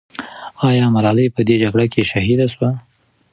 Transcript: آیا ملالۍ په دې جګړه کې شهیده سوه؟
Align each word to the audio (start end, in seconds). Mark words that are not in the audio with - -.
آیا 0.69 0.85
ملالۍ 0.95 1.27
په 1.35 1.41
دې 1.47 1.55
جګړه 1.63 1.85
کې 1.93 2.01
شهیده 2.11 2.47
سوه؟ 2.53 2.69